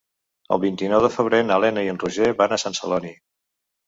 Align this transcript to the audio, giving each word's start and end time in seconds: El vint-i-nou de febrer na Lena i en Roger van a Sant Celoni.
El 0.55 0.59
vint-i-nou 0.61 1.03
de 1.03 1.11
febrer 1.15 1.41
na 1.49 1.57
Lena 1.63 1.83
i 1.87 1.91
en 1.93 1.99
Roger 2.05 2.31
van 2.39 2.57
a 2.57 2.59
Sant 2.65 2.79
Celoni. 2.79 3.13